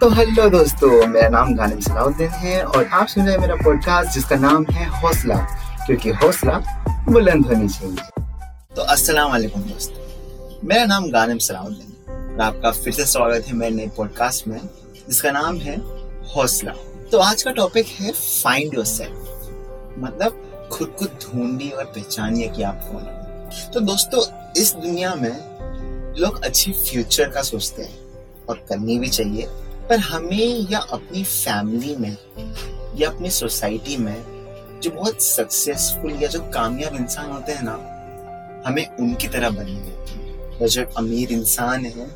[0.00, 4.10] तो हेलो दोस्तों, मेरा नाम गानिम सलाउद्दीन है और आप सुन रहे हैं मेरा पॉडकास्ट
[4.10, 5.36] जिसका नाम है हौसला,
[5.86, 6.58] क्योंकि हौसला
[7.08, 7.96] बुलंद होनी चाहिए।
[8.76, 13.74] तो अस्सलाम वालेकुम दोस्तों। मेरा नाम गानिम सलाउद्दीन और आपका फिर से स्वागत है मेरे
[13.74, 14.60] नए पॉडकास्ट में,
[15.08, 15.76] जिसका नाम है
[16.34, 16.72] हौसला।
[17.12, 18.84] तो आज का टॉपिक है फाइंड योर
[19.98, 23.70] मतलब खुद को ढूंढिए और पहचानिए कि आप कौन हो?
[23.74, 25.32] तो दोस्तों, इस दुनिया में
[26.18, 27.98] लोग अच्छी फ्यूचर का सोचते हैं
[28.48, 29.48] और करनी भी चाहिए।
[29.88, 32.16] पर हमें या अपनी फैमिली में,
[32.96, 37.72] या अपनी सोसाइटी में जो बहुत सक्सेसफुल या जो कामयाब इंसान होते हैं ना,
[38.68, 42.06] हमें उनकी तरह बननी है। या जो अमीर इंसान है,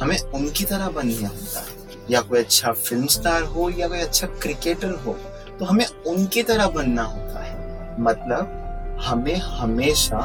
[0.00, 1.66] हमें उनकी तरह बनना होता है।
[2.10, 5.16] या कोई अच्छा फ़िल्म स्टार हो, या कोई अच्छा क्रिकेटर हो
[5.58, 8.60] तो हमें उनकी तरह बनना होता है। मतलब
[9.02, 10.18] हमें हमेशा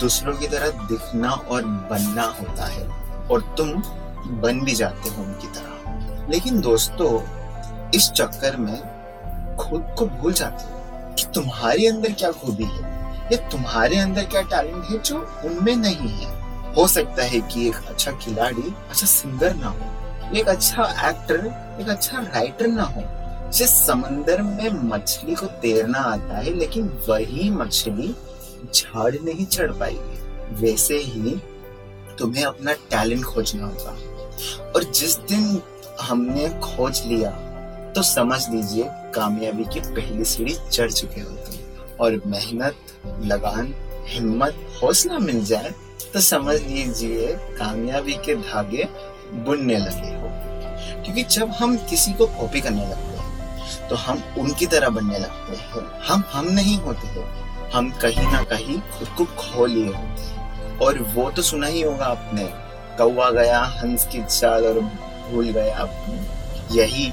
[0.00, 2.88] दूसरों की तरह दिखना और बनना होता है।
[3.28, 3.70] और तुम
[4.40, 5.83] बन भी जाते हो उनकी तरह।
[6.30, 7.10] लेकिन दोस्तों,
[7.90, 12.92] इस चक्कर में खुद को भूल जाते हो कि तुम्हारे अंदर क्या खूबी है,
[13.32, 16.32] या तुम्हारे अंदर क्या टैलेंट है जो उनमें नहीं है।
[16.74, 21.46] हो सकता है कि एक अच्छा खिलाड़ी अच्छा सिंगर ना हो, एक अच्छा एक्टर,
[21.80, 23.02] एक अच्छा राइटर ना हो,
[23.50, 28.14] जिस समंदर में मछली को तैरना आता है, लेकिन वही मछली
[28.74, 31.36] झाड़ नहीं चढ़ पाएगी। वैसे ही
[32.18, 33.96] तुम्हें अपना टैलेंट खोजना होगा।
[34.70, 35.62] और जिस दिन
[36.00, 37.30] हमने खोज लिया
[37.96, 42.76] तो समझ लीजिए कामयाबी की पहली सीढ़ी चढ़ चुके होते हैं। और मेहनत,
[43.24, 43.74] लगान,
[44.08, 45.70] हिम्मत हौसला मिल जाए
[46.14, 48.88] तो समझ लीजिए कामयाबी के धागे
[49.36, 50.28] बुनने लगे हो।
[51.04, 55.56] क्योंकि जब हम किसी को कॉपी करने लगते हैं तो हम उनकी तरह बनने लगते
[55.56, 57.24] हैं। हम हम नहीं होते हो,
[57.74, 61.82] हम कहीं ना कहीं खुद को खो लिए होते हैं। और वो तो सुना ही
[61.82, 62.44] होगा आपने
[62.98, 64.80] कौआ गया, हंस की चाल और
[65.30, 67.12] भूल गए आप यही,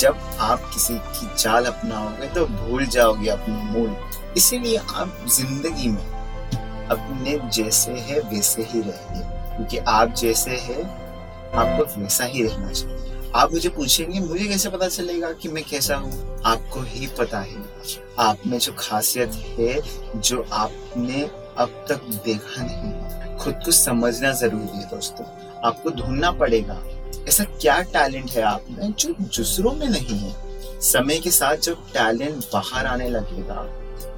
[0.00, 3.96] जब आप किसी की चाल अपनाओगे तो भूल जाओगे अपनी मूल।
[4.36, 6.06] इसीलिए आप ज़िंदगी में
[6.90, 9.22] अपने जैसे है, वैसे ही रहिए
[9.56, 10.82] क्योंकि आप जैसे है,
[11.54, 15.96] आपको वैसा ही रहना चाहिए। आप मुझे पूछेंगे, मुझे कैसे पता चलेगा कि मैं कैसा
[15.96, 16.42] हूँ?
[16.46, 17.64] आपको ही पता है।
[18.18, 19.80] आप में जो खासियत है,
[20.16, 21.22] जो आपने
[21.58, 25.26] अब तक देखा नहीं, खुद को समझना ज़रूरी है दोस्तों।
[25.64, 26.80] आपको ढूंढना पड़ेगा।
[27.28, 30.34] ऐसा क्या टैलेंट है आप में जो दूसरों में नहीं है?
[30.82, 33.62] समय के साथ जब टैलेंट बाहर आने लगेगा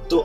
[0.09, 0.19] तो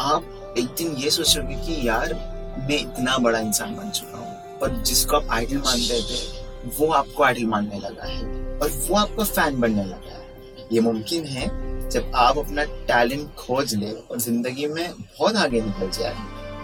[0.00, 2.14] आप एक दिन ये सोचोगे कि यार,
[2.60, 7.22] मैं इतना बड़ा इंसान बन चुका हूँ और जिसको आप आइडल मानते थे, वो आपको
[7.22, 8.24] आइडल मानने लगा है
[8.58, 11.48] और वो आपका फ़ैन बनने लगा है। ये मुमकिन है
[11.90, 16.14] जब आप अपना टैलेंट खोज ले और ज़िंदगी में बहुत आगे निकल जाए।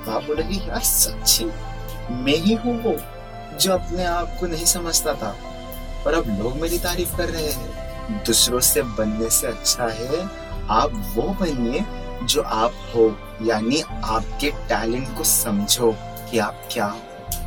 [0.04, 1.44] तो आप बोलोगे, यार, सच्ची?
[2.14, 2.96] मैं ही हूँ वो
[3.60, 5.34] जो अपने आप को नहीं समझता था।
[6.04, 10.22] पर अब लोग मेरी तारीफ़ कर रहे हैं। दूसरों से बनने से अच्छा है,
[10.70, 11.84] आप वो बनिए
[12.24, 13.08] जो आप हो,
[13.42, 15.92] यानी आपके टैलेंट को समझो
[16.30, 17.00] कि आप क्या हो।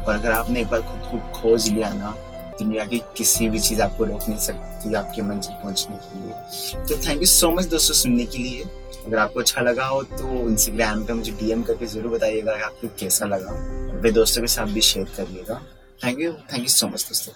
[0.04, 2.16] और अगर आपने एक बार खुद को खोज लिया ना,
[2.60, 6.98] दुनिया की किसी भी चीज़ आपको रोक नहीं सकती आपके मंजिल पहुँचने के लिए। तो
[7.08, 8.64] थैंक यू सो मच दोस्तों सुनने के लिए।
[9.06, 13.26] अगर आपको अच्छा लगा हो तो इंस्टाग्राम पे मुझे डीएम करके ज़रूर बताइएगा आपको कैसा
[13.26, 13.52] लगा।
[13.98, 15.62] अपने दोस्तों के साथ भी शेयर करिएगा।
[16.04, 17.34] Thank you thank you so much दोस्तों।